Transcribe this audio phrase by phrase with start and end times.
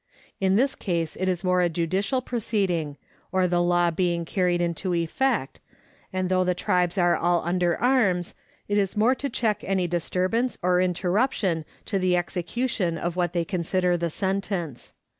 [0.39, 2.97] In this case it is more a judicial proceeding,
[3.31, 5.59] or the law being carried into effect,
[6.11, 8.33] and though the tribes are all under arms
[8.67, 13.45] it is more to check any disturbance or interruption to the execution of what they
[13.45, 14.91] consider the sentence.